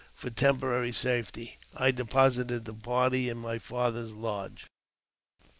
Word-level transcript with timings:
For 0.15 0.31
temporary 0.31 0.93
safety, 0.93 1.59
I 1.75 1.91
deposited 1.91 2.65
the 2.65 2.73
party 2.73 3.29
in 3.29 3.37
my 3.37 3.59
father's 3.59 4.13
lodge. 4.13 4.65